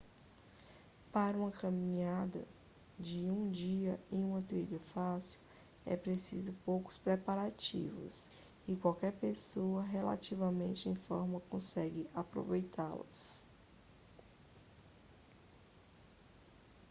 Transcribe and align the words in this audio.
para 1.11 1.37
uma 1.37 1.51
caminhada 1.51 2.43
de 2.99 3.29
um 3.29 3.51
dia 3.51 3.99
em 4.11 4.23
uma 4.23 4.41
trilha 4.41 4.79
fácil 4.95 5.39
é 5.85 5.95
preciso 5.95 6.51
poucos 6.65 6.97
preparativos 6.97 8.27
e 8.67 8.75
qualquer 8.75 9.13
pessoa 9.13 9.83
relativamente 9.83 10.89
em 10.89 10.95
forma 10.95 11.39
consegue 11.41 12.09
aproveitá-las 12.15 13.45